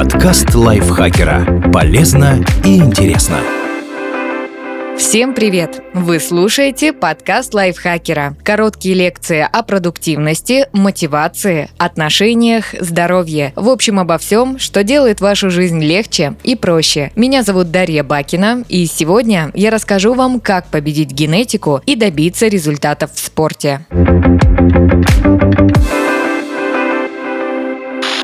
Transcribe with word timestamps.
Подкаст 0.00 0.54
лайфхакера. 0.54 1.70
Полезно 1.74 2.42
и 2.64 2.78
интересно. 2.78 3.36
Всем 4.96 5.34
привет! 5.34 5.82
Вы 5.92 6.20
слушаете 6.20 6.94
подкаст 6.94 7.52
лайфхакера. 7.52 8.34
Короткие 8.42 8.94
лекции 8.94 9.46
о 9.52 9.62
продуктивности, 9.62 10.68
мотивации, 10.72 11.68
отношениях, 11.76 12.74
здоровье. 12.80 13.52
В 13.56 13.68
общем, 13.68 14.00
обо 14.00 14.16
всем, 14.16 14.58
что 14.58 14.84
делает 14.84 15.20
вашу 15.20 15.50
жизнь 15.50 15.82
легче 15.82 16.34
и 16.44 16.56
проще. 16.56 17.12
Меня 17.14 17.42
зовут 17.42 17.70
Дарья 17.70 18.02
Бакина, 18.02 18.64
и 18.70 18.86
сегодня 18.86 19.50
я 19.52 19.70
расскажу 19.70 20.14
вам, 20.14 20.40
как 20.40 20.68
победить 20.68 21.12
генетику 21.12 21.82
и 21.84 21.94
добиться 21.94 22.48
результатов 22.48 23.12
в 23.12 23.18
спорте. 23.18 23.84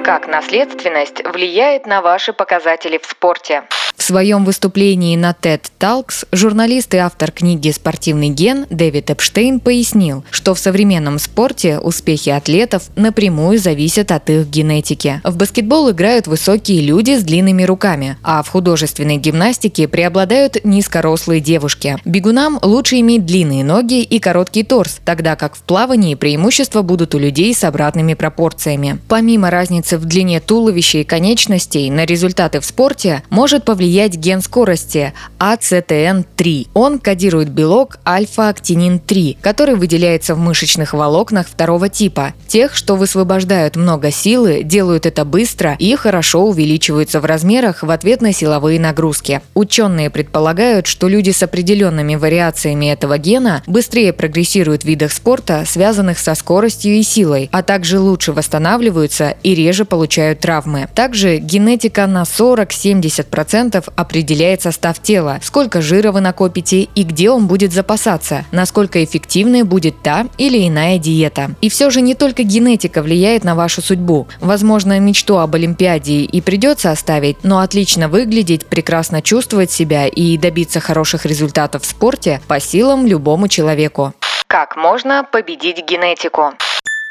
Как 0.07 0.29
наследственность 0.29 1.21
влияет 1.27 1.85
на 1.85 2.01
ваши 2.01 2.33
показатели 2.33 2.97
в 2.97 3.07
спорте? 3.07 3.65
Своем 4.07 4.45
выступлении 4.45 5.17
на 5.17 5.33
TED 5.33 5.63
Talks 5.81 6.29
журналист 6.31 6.95
и 6.95 6.97
автор 6.97 7.33
книги 7.33 7.73
«Спортивный 7.73 8.29
ген» 8.29 8.67
Дэвид 8.71 9.11
Эпштейн 9.11 9.59
пояснил, 9.59 10.25
что 10.31 10.55
в 10.55 10.61
современном 10.61 11.19
спорте 11.19 11.81
успехи 11.81 12.29
атлетов 12.29 12.85
напрямую 12.95 13.59
зависят 13.59 14.13
от 14.13 14.31
их 14.31 14.47
генетики. 14.47 15.21
В 15.25 15.37
баскетбол 15.37 15.91
играют 15.91 16.29
высокие 16.29 16.83
люди 16.83 17.19
с 17.19 17.25
длинными 17.25 17.65
руками, 17.65 18.17
а 18.23 18.45
в 18.45 18.49
художественной 18.49 19.17
гимнастике 19.17 19.89
преобладают 19.89 20.65
низкорослые 20.65 21.41
девушки. 21.41 21.99
Бегунам 22.05 22.61
лучше 22.63 23.01
иметь 23.01 23.27
длинные 23.27 23.65
ноги 23.65 24.03
и 24.03 24.21
короткий 24.21 24.63
торс, 24.63 25.01
тогда 25.05 25.35
как 25.35 25.57
в 25.57 25.63
плавании 25.63 26.15
преимущества 26.15 26.83
будут 26.83 27.17
у 27.17 27.19
людей 27.19 27.53
с 27.53 27.65
обратными 27.65 28.15
пропорциями. 28.15 29.01
Помимо 29.09 29.51
разницы 29.51 29.99
в 29.99 30.05
длине 30.05 30.39
туловища 30.39 30.99
и 30.99 31.05
конечностей 31.05 31.91
на 31.91 32.05
результаты 32.05 32.61
в 32.61 32.65
спорте 32.65 33.25
может 33.31 33.65
повлиять 33.65 33.96
влиять 33.97 34.17
ген 34.17 34.43
скорости 34.43 35.15
ACTN3. 35.39 36.69
Он 36.75 36.99
кодирует 36.99 37.49
белок 37.49 37.99
альфа-актинин-3, 38.07 39.39
который 39.41 39.75
выделяется 39.75 40.35
в 40.35 40.39
мышечных 40.39 40.93
волокнах 40.93 41.47
второго 41.49 41.89
типа. 41.89 42.35
Тех, 42.47 42.77
что 42.77 42.95
высвобождают 42.97 43.75
много 43.77 44.11
силы, 44.11 44.63
делают 44.63 45.07
это 45.07 45.25
быстро 45.25 45.77
и 45.79 45.97
хорошо 45.97 46.45
увеличиваются 46.45 47.21
в 47.21 47.25
размерах 47.25 47.83
в 47.83 47.91
ответ 47.91 48.21
на 48.21 48.35
силовые 48.35 48.79
нагрузки. 48.79 49.41
Ученые 49.55 50.11
предполагают, 50.11 50.87
что 50.87 51.09
люди 51.09 51.31
с 51.31 51.43
определенными 51.43 52.17
вариациями 52.17 52.93
этого 52.93 53.17
гена 53.17 53.63
быстрее 53.67 54.13
прогрессируют 54.13 54.83
в 54.83 54.87
видах 54.87 55.11
спорта, 55.11 55.65
связанных 55.67 56.19
со 56.19 56.35
скоростью 56.35 56.97
и 56.97 57.03
силой, 57.03 57.49
а 57.51 57.63
также 57.63 57.99
лучше 57.99 58.33
восстанавливаются 58.33 59.37
и 59.43 59.55
реже 59.55 59.87
получают 59.87 60.41
травмы. 60.41 60.87
Также 60.95 61.39
генетика 61.39 62.07
на 62.07 62.25
40-70% 62.25 63.86
определяет 63.95 64.63
состав 64.63 65.01
тела, 65.01 65.39
сколько 65.43 65.81
жира 65.81 66.13
вы 66.13 66.21
накопите 66.21 66.83
и 66.83 67.03
где 67.03 67.31
он 67.31 67.47
будет 67.47 67.73
запасаться, 67.73 68.45
насколько 68.51 69.03
эффективной 69.05 69.63
будет 69.63 70.03
та 70.03 70.27
или 70.39 70.67
иная 70.67 70.99
диета. 70.99 71.51
И 71.61 71.69
все 71.69 71.91
же 71.91 72.01
не 72.01 72.15
только 72.15 72.43
генетика 72.43 73.03
влияет 73.03 73.45
на 73.45 73.55
вашу 73.55 73.83
судьбу. 73.83 74.27
Возможно, 74.41 74.99
мечту 74.99 75.39
об 75.39 75.55
Олимпиаде 75.55 76.23
и 76.23 76.41
придется 76.41 76.91
оставить, 76.91 77.45
но 77.45 77.61
отлично 77.61 78.09
выглядеть, 78.09 78.67
прекрасно 78.67 79.23
чувствовать 79.23 79.71
себя 79.71 80.07
и 80.07 80.37
добиться 80.37 80.81
хороших 80.81 81.27
результатов 81.27 81.83
в 81.83 81.87
спорте 81.87 82.41
по 82.49 82.61
силам 82.61 83.07
любому 83.07 83.49
человеку. 83.49 84.13
Как 84.47 84.77
можно 84.77 85.25
победить 85.31 85.85
генетику? 85.87 86.53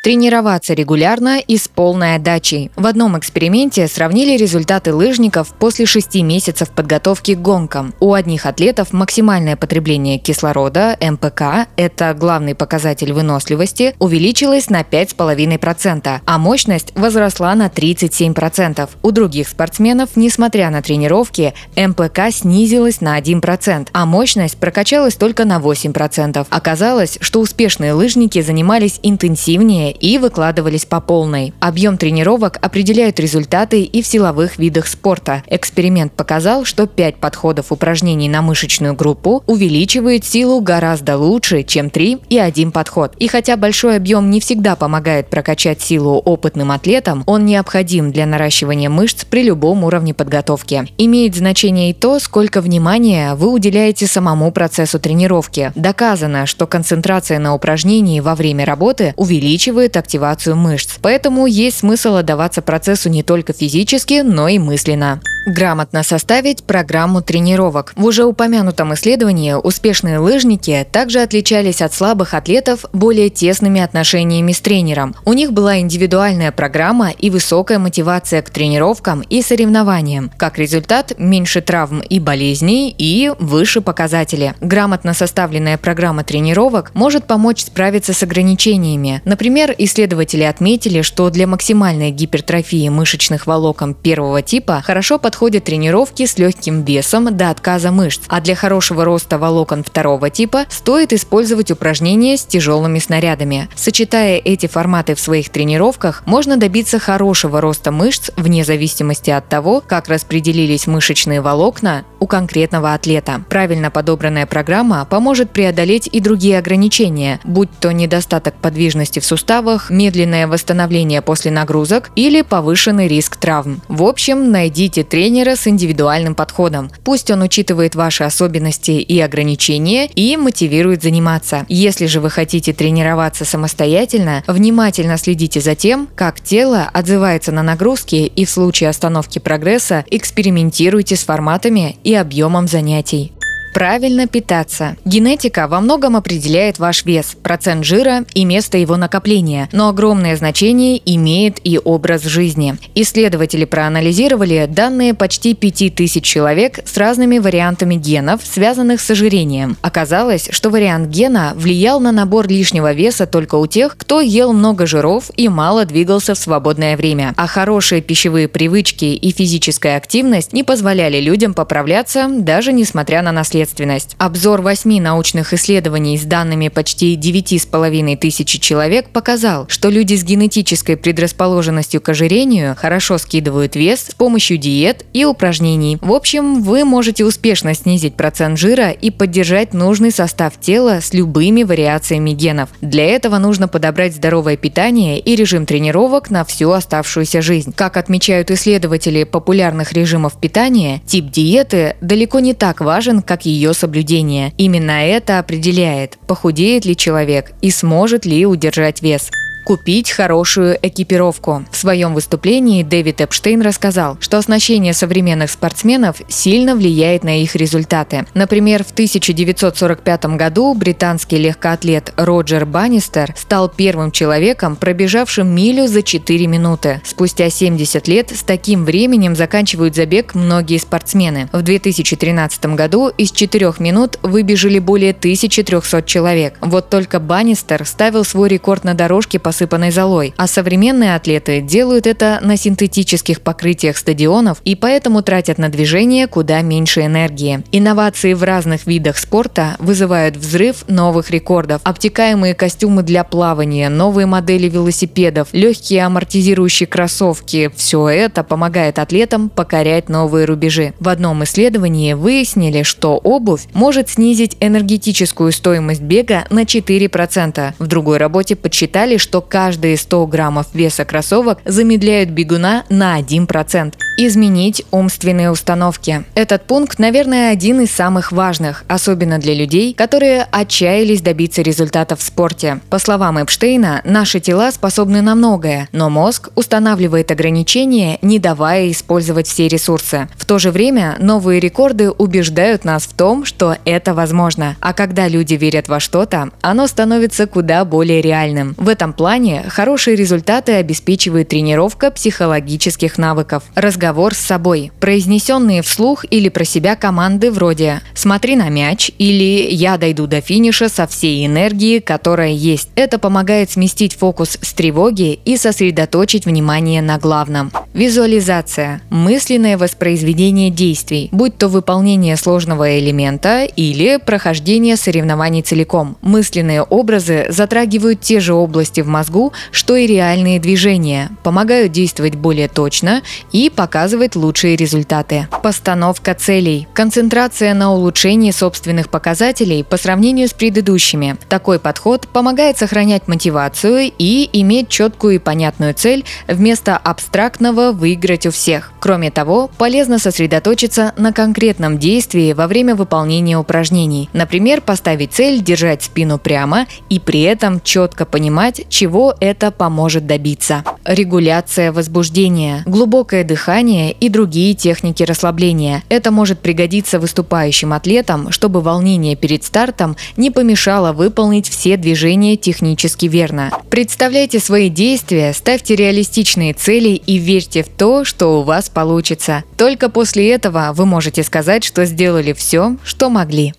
Тренироваться 0.06 0.76
регулярно 0.76 1.40
и 1.40 1.58
с 1.58 1.68
полной 1.68 2.14
отдачей. 2.14 2.70
В 2.76 2.86
одном 2.86 3.18
эксперименте 3.18 3.88
сравнили 3.88 4.38
результаты 4.38 4.94
лыжников 4.94 5.52
после 5.58 5.88
6 5.88 6.22
месяцев 6.22 6.70
подготовки 6.70 7.34
к 7.34 7.40
гонкам. 7.40 7.96
У 8.00 8.14
одних 8.14 8.46
атлетов 8.46 8.94
максимальное 8.94 9.56
потребление 9.56 10.20
кислорода, 10.20 10.96
МПК, 11.02 11.68
это 11.76 12.14
главный 12.14 12.54
показатель 12.54 13.14
выносливости, 13.14 13.96
увеличилось 13.98 14.70
на 14.70 14.82
5,5%, 14.82 16.20
а 16.24 16.38
мощность 16.38 16.94
возросла 16.94 17.56
на 17.56 17.66
37%. 17.66 18.88
У 19.02 19.10
других 19.10 19.48
спортсменов, 19.48 20.12
несмотря 20.16 20.70
на 20.70 20.84
тренировки, 20.84 21.56
МПК 21.76 22.32
снизилась 22.32 23.02
на 23.02 23.20
1%, 23.20 23.88
а 23.92 24.06
мощность 24.06 24.58
прокачалась 24.58 25.16
только 25.16 25.46
на 25.46 25.58
8%. 25.58 26.46
Оказалось, 26.48 27.18
что 27.22 27.40
успешные 27.40 27.94
лыжники 27.94 28.44
занимались 28.44 29.00
интенсивнее 29.02 29.95
и 30.00 30.18
выкладывались 30.18 30.86
по 30.86 31.02
полной. 31.02 31.54
Объем 31.60 31.98
тренировок 31.98 32.58
определяют 32.62 33.20
результаты 33.20 33.84
и 33.84 34.02
в 34.02 34.08
силовых 34.08 34.58
видах 34.58 34.88
спорта. 34.88 35.44
Эксперимент 35.48 36.14
показал, 36.14 36.66
что 36.66 36.88
5 36.88 37.18
подходов 37.18 37.72
упражнений 37.72 38.30
на 38.30 38.42
мышечную 38.42 38.94
группу 38.94 39.44
увеличивает 39.48 40.26
силу 40.26 40.62
гораздо 40.62 41.18
лучше, 41.18 41.64
чем 41.64 41.90
3 41.90 42.20
и 42.30 42.38
1 42.38 42.72
подход. 42.72 43.14
И 43.20 43.28
хотя 43.28 43.58
большой 43.58 43.96
объем 43.98 44.30
не 44.30 44.40
всегда 44.40 44.76
помогает 44.76 45.30
прокачать 45.30 45.82
силу 45.82 46.18
опытным 46.18 46.72
атлетам, 46.72 47.24
он 47.26 47.46
необходим 47.46 48.12
для 48.12 48.26
наращивания 48.26 48.90
мышц 48.90 49.26
при 49.26 49.44
любом 49.44 49.84
уровне 49.84 50.14
подготовки. 50.14 50.88
Имеет 50.98 51.36
значение 51.36 51.92
и 51.92 51.94
то, 51.94 52.20
сколько 52.20 52.62
внимания 52.62 53.36
вы 53.36 53.50
уделяете 53.50 54.08
самому 54.08 54.52
процессу 54.52 55.00
тренировки. 55.00 55.72
Доказано, 55.76 56.46
что 56.46 56.66
концентрация 56.66 57.38
на 57.38 57.54
упражнении 57.54 58.20
во 58.20 58.34
время 58.34 58.66
работы 58.66 59.14
увеличивает 59.18 59.85
стимулирует 59.86 59.98
активацию 59.98 60.56
мышц. 60.56 60.98
Поэтому 61.02 61.46
есть 61.46 61.78
смысл 61.80 62.16
отдаваться 62.16 62.62
процессу 62.62 63.10
не 63.10 63.24
только 63.24 63.54
физически, 63.54 64.22
но 64.24 64.48
и 64.48 64.60
мысленно. 64.60 65.20
Грамотно 65.46 66.02
составить 66.02 66.64
программу 66.64 67.22
тренировок. 67.22 67.94
В 67.96 68.06
уже 68.06 68.26
упомянутом 68.26 68.96
исследовании 68.96 69.54
успешные 69.54 70.18
лыжники 70.18 70.88
также 70.92 71.22
отличались 71.22 71.84
от 71.84 71.94
слабых 71.94 72.34
атлетов 72.34 72.86
более 72.94 73.30
тесными 73.30 73.80
отношениями 73.80 74.54
с 74.54 74.60
тренером. 74.60 75.16
У 75.24 75.34
них 75.34 75.54
была 75.54 75.78
индивидуальная 75.80 76.52
программа 76.52 77.12
и 77.12 77.30
высокая 77.30 77.78
мотивация 77.78 78.42
к 78.42 78.50
тренировкам 78.50 79.22
и 79.22 79.44
соревнованиям. 79.44 80.32
Как 80.36 80.58
результат, 80.58 81.14
меньше 81.20 81.62
травм 81.62 82.00
и 82.00 82.20
болезней 82.20 82.94
и 82.98 83.32
выше 83.38 83.82
показатели. 83.82 84.56
Грамотно 84.62 85.14
составленная 85.14 85.78
программа 85.78 86.24
тренировок 86.24 86.90
может 86.96 87.26
помочь 87.26 87.62
справиться 87.62 88.14
с 88.14 88.24
ограничениями. 88.24 89.22
Например, 89.26 89.76
исследователи 89.78 90.44
отметили, 90.44 91.04
что 91.04 91.30
для 91.30 91.46
максимальной 91.46 92.10
гипертрофии 92.10 92.90
мышечных 92.90 93.46
волокон 93.46 93.94
первого 93.94 94.42
типа 94.42 94.82
хорошо 94.84 95.20
подходит 95.20 95.35
подходят 95.36 95.66
тренировки 95.66 96.26
с 96.26 96.38
легким 96.38 96.86
весом 96.86 97.36
до 97.36 97.50
отказа 97.50 97.92
мышц, 97.92 98.22
а 98.30 98.40
для 98.40 98.56
хорошего 98.56 99.04
роста 99.04 99.38
волокон 99.38 99.84
второго 99.84 100.30
типа 100.30 100.64
стоит 100.70 101.12
использовать 101.12 101.72
упражнения 101.72 102.38
с 102.38 102.46
тяжелыми 102.46 103.00
снарядами. 103.00 103.68
Сочетая 103.76 104.38
эти 104.38 104.68
форматы 104.68 105.14
в 105.14 105.20
своих 105.20 105.50
тренировках, 105.50 106.24
можно 106.26 106.56
добиться 106.56 107.00
хорошего 107.00 107.60
роста 107.60 107.92
мышц 107.92 108.30
вне 108.38 108.64
зависимости 108.64 109.30
от 109.30 109.50
того, 109.50 109.84
как 109.86 110.08
распределились 110.08 110.88
мышечные 110.88 111.42
волокна 111.42 112.06
у 112.22 112.28
конкретного 112.28 112.94
атлета. 112.94 113.44
Правильно 113.50 113.92
подобранная 113.92 114.46
программа 114.46 115.04
поможет 115.04 115.52
преодолеть 115.52 116.08
и 116.10 116.22
другие 116.22 116.58
ограничения, 116.58 117.42
будь 117.44 117.70
то 117.82 117.92
недостаток 117.92 118.56
подвижности 118.56 119.20
в 119.20 119.26
суставах, 119.26 119.90
медленное 119.90 120.48
восстановление 120.48 121.22
после 121.22 121.52
нагрузок 121.52 122.12
или 122.16 122.42
повышенный 122.42 123.10
риск 123.10 123.36
травм. 123.36 123.82
В 123.90 124.04
общем, 124.04 124.50
найдите 124.50 125.04
тренинг 125.04 125.25
тренера 125.26 125.56
с 125.56 125.66
индивидуальным 125.66 126.36
подходом. 126.36 126.92
Пусть 127.04 127.32
он 127.32 127.42
учитывает 127.42 127.96
ваши 127.96 128.24
особенности 128.24 128.92
и 128.92 129.20
ограничения 129.20 130.06
и 130.06 130.38
мотивирует 130.38 131.02
заниматься. 131.02 131.66
Если 131.68 132.06
же 132.06 132.22
вы 132.22 132.30
хотите 132.30 132.74
тренироваться 132.74 133.44
самостоятельно, 133.44 134.44
внимательно 134.46 135.18
следите 135.18 135.62
за 135.62 135.74
тем, 135.74 136.08
как 136.14 136.42
тело 136.42 136.88
отзывается 136.94 137.52
на 137.52 137.64
нагрузки 137.64 138.32
и 138.36 138.46
в 138.46 138.52
случае 138.52 138.92
остановки 138.92 139.40
прогресса 139.40 140.06
экспериментируйте 140.12 141.16
с 141.16 141.24
форматами 141.24 141.98
и 142.04 142.14
объемом 142.14 142.68
занятий. 142.68 143.32
Правильно 143.76 144.26
питаться. 144.26 144.96
Генетика 145.04 145.68
во 145.68 145.82
многом 145.82 146.16
определяет 146.16 146.80
ваш 146.80 147.04
вес, 147.04 147.36
процент 147.44 147.84
жира 147.84 148.24
и 148.34 148.46
место 148.46 148.78
его 148.78 148.96
накопления, 148.96 149.68
но 149.74 149.90
огромное 149.90 150.38
значение 150.38 151.02
имеет 151.14 151.60
и 151.62 151.78
образ 151.84 152.24
жизни. 152.24 152.78
Исследователи 152.96 153.66
проанализировали 153.66 154.66
данные 154.72 155.14
почти 155.14 155.54
5000 155.56 156.24
человек 156.24 156.80
с 156.86 156.96
разными 156.96 157.38
вариантами 157.38 157.96
генов, 157.96 158.40
связанных 158.46 159.02
с 159.02 159.12
ожирением. 159.12 159.76
Оказалось, 159.82 160.48
что 160.52 160.70
вариант 160.70 161.10
гена 161.10 161.52
влиял 161.58 162.00
на 162.00 162.14
набор 162.14 162.48
лишнего 162.48 162.94
веса 162.94 163.28
только 163.28 163.56
у 163.56 163.68
тех, 163.68 163.98
кто 163.98 164.22
ел 164.22 164.54
много 164.54 164.86
жиров 164.86 165.32
и 165.36 165.50
мало 165.50 165.84
двигался 165.84 166.34
в 166.34 166.38
свободное 166.38 166.96
время. 166.96 167.34
А 167.36 167.46
хорошие 167.46 168.02
пищевые 168.02 168.48
привычки 168.48 169.04
и 169.04 169.32
физическая 169.34 169.98
активность 169.98 170.54
не 170.54 170.64
позволяли 170.64 171.20
людям 171.20 171.54
поправляться, 171.54 172.28
даже 172.30 172.72
несмотря 172.72 173.22
на 173.22 173.34
наследство 173.34 173.65
ответственность. 173.66 174.16
Обзор 174.18 174.62
восьми 174.62 175.02
научных 175.02 175.54
исследований 175.54 176.18
с 176.18 176.24
данными 176.24 176.70
почти 176.70 177.18
9,5 177.18 178.18
тысяч 178.18 178.60
человек 178.60 179.10
показал, 179.10 179.66
что 179.68 179.90
люди 179.90 180.16
с 180.16 180.24
генетической 180.24 180.96
предрасположенностью 180.96 182.02
к 182.02 182.10
ожирению 182.10 182.76
хорошо 182.76 183.18
скидывают 183.18 183.76
вес 183.76 184.08
с 184.10 184.14
помощью 184.14 184.58
диет 184.58 185.06
и 185.14 185.26
упражнений. 185.26 185.98
В 186.02 186.14
общем, 186.14 186.62
вы 186.62 186.86
можете 186.86 187.26
успешно 187.26 187.74
снизить 187.74 188.16
процент 188.16 188.58
жира 188.58 188.92
и 188.92 189.10
поддержать 189.10 189.74
нужный 189.74 190.12
состав 190.12 190.60
тела 190.60 191.00
с 191.02 191.14
любыми 191.14 191.64
вариациями 191.64 192.32
генов. 192.32 192.70
Для 192.82 193.06
этого 193.06 193.40
нужно 193.40 193.68
подобрать 193.68 194.16
здоровое 194.16 194.58
питание 194.58 195.20
и 195.20 195.36
режим 195.36 195.66
тренировок 195.66 196.30
на 196.30 196.46
всю 196.46 196.72
оставшуюся 196.72 197.42
жизнь. 197.42 197.74
Как 197.76 197.98
отмечают 197.98 198.52
исследователи 198.52 199.24
популярных 199.24 199.94
режимов 199.94 200.40
питания, 200.40 201.02
тип 201.06 201.32
диеты 201.32 201.96
далеко 202.02 202.40
не 202.40 202.54
так 202.54 202.82
важен, 202.82 203.22
как 203.22 203.46
ее 203.46 203.55
соблюдение. 203.74 204.54
Именно 204.58 205.06
это 205.06 205.40
определяет, 205.40 206.18
похудеет 206.28 206.86
ли 206.86 206.96
человек 206.96 207.54
и 207.62 207.72
сможет 207.72 208.26
ли 208.26 208.46
удержать 208.46 209.02
вес 209.02 209.30
купить 209.66 210.12
хорошую 210.12 210.78
экипировку. 210.80 211.66
В 211.72 211.76
своем 211.76 212.14
выступлении 212.14 212.84
Дэвид 212.84 213.20
Эпштейн 213.20 213.62
рассказал, 213.64 214.18
что 214.22 214.38
оснащение 214.38 214.94
современных 214.94 215.50
спортсменов 215.50 216.22
сильно 216.30 216.76
влияет 216.76 217.24
на 217.24 217.42
их 217.42 217.56
результаты. 217.56 218.28
Например, 218.36 218.84
в 218.84 218.92
1945 218.92 220.26
году 220.38 220.74
британский 220.76 221.38
легкоатлет 221.38 222.14
Роджер 222.16 222.68
Баннистер 222.68 223.34
стал 223.36 223.68
первым 223.68 224.12
человеком, 224.12 224.76
пробежавшим 224.76 225.48
милю 225.48 225.88
за 225.88 226.04
4 226.04 226.46
минуты. 226.46 227.02
Спустя 227.04 227.50
70 227.50 228.08
лет 228.08 228.32
с 228.36 228.44
таким 228.44 228.86
временем 228.86 229.36
заканчивают 229.36 229.96
забег 229.96 230.36
многие 230.36 230.78
спортсмены. 230.78 231.50
В 231.52 231.64
2013 231.64 232.66
году 232.76 233.08
из 233.08 233.32
4 233.32 233.74
минут 233.80 234.20
выбежали 234.22 234.78
более 234.78 235.12
1300 235.12 236.04
человек. 236.04 236.60
Вот 236.62 236.90
только 236.90 237.20
Баннистер 237.20 237.84
ставил 237.86 238.24
свой 238.24 238.50
рекорд 238.50 238.84
на 238.84 238.94
дорожке 238.94 239.40
по 239.40 239.55
посыпанной 239.56 239.92
золой, 239.92 240.34
а 240.36 240.48
современные 240.48 241.16
атлеты 241.16 241.62
делают 241.62 242.08
это 242.08 242.40
на 242.42 242.58
синтетических 242.58 243.40
покрытиях 243.40 243.96
стадионов 243.96 244.58
и 244.66 244.76
поэтому 244.76 245.22
тратят 245.22 245.58
на 245.58 245.70
движение 245.70 246.28
куда 246.28 246.62
меньше 246.62 247.06
энергии. 247.06 247.64
Инновации 247.72 248.34
в 248.34 248.44
разных 248.44 248.86
видах 248.86 249.18
спорта 249.18 249.78
вызывают 249.80 250.36
взрыв 250.36 250.84
новых 250.90 251.32
рекордов. 251.32 251.80
Обтекаемые 251.86 252.54
костюмы 252.54 253.02
для 253.02 253.24
плавания, 253.24 253.88
новые 253.88 254.26
модели 254.26 254.68
велосипедов, 254.68 255.48
легкие 255.54 256.04
амортизирующие 256.04 256.88
кроссовки– 256.88 257.72
все 257.78 258.10
это 258.10 258.44
помогает 258.44 259.00
атлетам 259.00 259.48
покорять 259.48 260.10
новые 260.10 260.44
рубежи. 260.44 260.94
В 261.00 261.08
одном 261.08 261.46
исследовании 261.46 262.12
выяснили, 262.12 262.84
что 262.84 263.16
обувь 263.16 263.68
может 263.72 264.10
снизить 264.10 264.58
энергетическую 264.60 265.54
стоимость 265.54 266.02
бега 266.02 266.44
на 266.50 266.64
4%. 266.64 267.74
В 267.80 267.88
другой 267.88 268.18
работе 268.18 268.58
подсчитали, 268.58 269.16
что 269.16 269.45
каждые 269.46 269.98
100 269.98 270.28
граммов 270.28 270.68
веса 270.74 271.06
кроссовок 271.06 271.60
замедляют 271.66 272.30
бегуна 272.30 272.84
на 272.90 273.20
1%. 273.20 273.94
Изменить 274.18 274.86
умственные 274.92 275.52
установки. 275.52 276.24
Этот 276.36 276.64
пункт, 276.64 277.00
наверное, 277.00 277.52
один 277.52 277.82
из 277.82 277.92
самых 277.92 278.32
важных, 278.32 278.86
особенно 278.88 279.40
для 279.40 279.54
людей, 279.54 279.94
которые 279.94 280.48
отчаялись 280.52 281.22
добиться 281.22 281.62
результатов 281.62 282.20
в 282.20 282.24
спорте. 282.24 282.80
По 282.90 282.98
словам 282.98 283.44
Эпштейна, 283.44 284.02
наши 284.06 284.40
тела 284.40 284.72
способны 284.72 285.22
на 285.22 285.36
многое, 285.36 285.90
но 285.92 286.10
мозг 286.10 286.50
устанавливает 286.56 287.30
ограничения, 287.30 288.18
не 288.22 288.40
давая 288.40 288.90
использовать 288.90 289.48
все 289.48 289.68
ресурсы. 289.68 290.30
В 290.38 290.46
то 290.46 290.60
же 290.60 290.72
время 290.72 291.18
новые 291.20 291.60
рекорды 291.60 292.10
убеждают 292.10 292.86
нас 292.86 293.04
в 293.04 293.14
том, 293.14 293.44
что 293.44 293.76
это 293.84 294.14
возможно. 294.14 294.78
А 294.80 294.94
когда 294.94 295.28
люди 295.28 295.56
верят 295.56 295.90
во 295.90 296.00
что-то, 296.00 296.52
оно 296.62 296.88
становится 296.88 297.48
куда 297.48 297.84
более 297.84 298.22
реальным. 298.22 298.76
В 298.78 298.88
этом 298.88 299.12
плане 299.12 299.66
хорошие 299.68 300.16
результаты 300.16 300.72
обеспечивает 300.74 301.50
тренировка 301.50 302.12
психологических 302.12 303.18
навыков. 303.18 303.64
Разговор 303.76 304.05
разговор 304.06 304.36
с 304.36 304.38
собой. 304.38 304.92
Произнесенные 305.00 305.82
вслух 305.82 306.26
или 306.30 306.50
про 306.50 306.64
себя 306.64 306.96
команды 306.96 307.50
вроде 307.50 308.02
«смотри 308.14 308.56
на 308.56 308.70
мяч» 308.70 309.10
или 309.18 309.68
«я 309.72 309.98
дойду 309.98 310.28
до 310.28 310.42
финиша 310.42 310.90
со 310.90 311.08
всей 311.08 311.44
энергией, 311.48 312.02
которая 312.02 312.52
есть». 312.52 312.90
Это 312.96 313.18
помогает 313.18 313.72
сместить 313.72 314.16
фокус 314.16 314.60
с 314.62 314.74
тревоги 314.74 315.40
и 315.44 315.58
сосредоточить 315.58 316.46
внимание 316.46 317.02
на 317.02 317.18
главном. 317.18 317.72
Визуализация– 317.96 319.02
мысленное 319.10 319.76
воспроизведение 319.76 320.70
действий, 320.70 321.30
будь 321.32 321.58
то 321.58 321.68
выполнение 321.68 322.38
сложного 322.38 323.00
элемента 323.00 323.64
или 323.64 324.20
прохождение 324.24 324.98
соревнований 324.98 325.64
целиком. 325.64 326.16
Мысленные 326.22 326.84
образы 326.84 327.48
затрагивают 327.50 328.22
те 328.22 328.40
же 328.40 328.54
области 328.54 329.02
в 329.02 329.08
мозгу, 329.08 329.52
что 329.72 329.96
и 329.96 330.06
реальные 330.06 330.60
движения, 330.60 331.32
помогают 331.42 331.92
действовать 331.92 332.36
более 332.36 332.68
точно 332.68 333.24
и 333.52 333.72
показывать 333.72 333.95
показывать 333.96 334.36
лучшие 334.36 334.76
результаты. 334.76 335.48
Постановка 335.64 336.34
целей. 336.34 336.86
Концентрация 336.94 337.74
на 337.74 337.94
улучшении 337.94 338.52
собственных 338.52 339.08
показателей 339.08 339.86
по 339.86 339.96
сравнению 339.96 340.50
с 340.50 340.54
предыдущими. 340.54 341.38
Такой 341.48 341.80
подход 341.80 342.28
помогает 342.28 342.78
сохранять 342.78 343.30
мотивацию 343.30 344.12
и 344.18 344.50
иметь 344.52 344.90
четкую 344.90 345.36
и 345.36 345.40
понятную 345.40 345.94
цель 345.94 346.26
вместо 346.46 346.98
абстрактного 346.98 347.94
«выиграть 347.94 348.46
у 348.46 348.52
всех». 348.52 348.92
Кроме 349.00 349.32
того, 349.32 349.70
полезно 349.78 350.20
сосредоточиться 350.20 351.14
на 351.16 351.32
конкретном 351.32 351.98
действии 351.98 352.52
во 352.52 352.68
время 352.68 352.96
выполнения 352.96 353.58
упражнений. 353.58 354.30
Например, 354.34 354.82
поставить 354.82 355.32
цель 355.32 355.62
держать 355.62 356.04
спину 356.04 356.38
прямо 356.38 356.86
и 357.08 357.22
при 357.22 357.44
этом 357.44 357.80
четко 357.80 358.26
понимать, 358.26 358.88
чего 358.90 359.36
это 359.40 359.72
поможет 359.72 360.28
добиться. 360.28 360.84
Регуляция 361.06 361.94
возбуждения. 361.94 362.84
Глубокое 362.86 363.46
дыхание 363.46 363.85
дыхание 363.86 364.12
и 364.14 364.30
другие 364.30 364.74
техники 364.74 365.22
расслабления. 365.24 366.04
Это 366.10 366.32
может 366.32 366.60
пригодиться 366.60 367.20
выступающим 367.20 367.94
атлетам, 367.94 368.52
чтобы 368.52 368.82
волнение 368.82 369.36
перед 369.36 369.64
стартом 369.64 370.16
не 370.38 370.50
помешало 370.50 371.14
выполнить 371.14 371.70
все 371.70 371.96
движения 371.98 372.56
технически 372.58 373.28
верно. 373.28 373.72
Представляйте 373.90 374.60
свои 374.60 374.90
действия, 374.90 375.54
ставьте 375.54 375.96
реалистичные 375.96 376.74
цели 376.74 377.10
и 377.10 377.38
верьте 377.38 377.84
в 377.84 377.90
то, 377.90 378.26
что 378.26 378.60
у 378.60 378.64
вас 378.64 378.90
получится. 378.90 379.64
Только 379.78 380.10
после 380.10 380.50
этого 380.52 380.92
вы 380.94 381.06
можете 381.06 381.44
сказать, 381.44 381.84
что 381.84 382.06
сделали 382.06 382.54
все, 382.54 382.96
что 383.04 383.30
могли. 383.30 383.74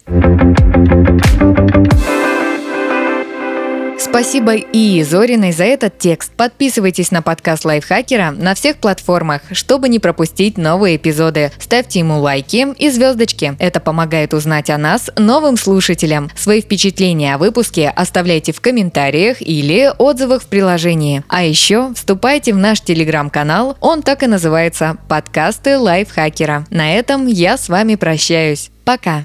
Спасибо 4.16 4.54
и 4.54 5.02
Зориной 5.02 5.52
за 5.52 5.64
этот 5.64 5.98
текст. 5.98 6.32
Подписывайтесь 6.32 7.10
на 7.10 7.20
подкаст 7.20 7.66
Лайфхакера 7.66 8.30
на 8.30 8.54
всех 8.54 8.78
платформах, 8.78 9.42
чтобы 9.52 9.90
не 9.90 9.98
пропустить 9.98 10.56
новые 10.56 10.96
эпизоды. 10.96 11.52
Ставьте 11.58 11.98
ему 11.98 12.18
лайки 12.20 12.66
и 12.78 12.88
звездочки. 12.88 13.54
Это 13.58 13.78
помогает 13.78 14.32
узнать 14.32 14.70
о 14.70 14.78
нас 14.78 15.10
новым 15.18 15.58
слушателям. 15.58 16.30
Свои 16.34 16.62
впечатления 16.62 17.34
о 17.34 17.38
выпуске 17.38 17.90
оставляйте 17.90 18.54
в 18.54 18.62
комментариях 18.62 19.42
или 19.42 19.92
отзывах 19.98 20.44
в 20.44 20.46
приложении. 20.46 21.22
А 21.28 21.44
еще 21.44 21.92
вступайте 21.92 22.54
в 22.54 22.56
наш 22.56 22.80
телеграм-канал, 22.80 23.76
он 23.80 24.00
так 24.00 24.22
и 24.22 24.26
называется 24.26 24.96
«Подкасты 25.10 25.76
Лайфхакера». 25.76 26.64
На 26.70 26.94
этом 26.94 27.26
я 27.26 27.58
с 27.58 27.68
вами 27.68 27.96
прощаюсь. 27.96 28.70
Пока! 28.86 29.24